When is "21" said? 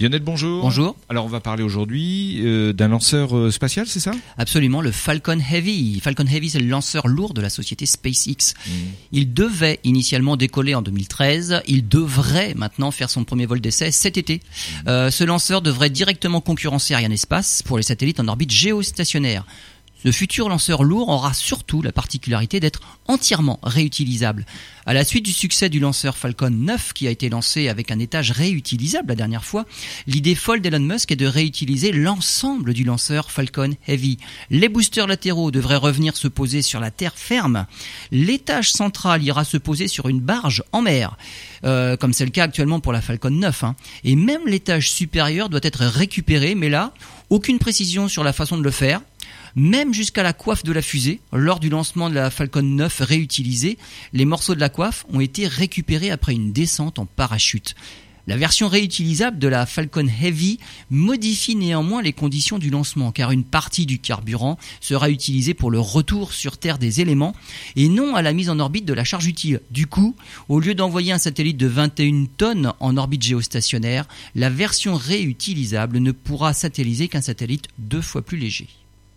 71.66-72.26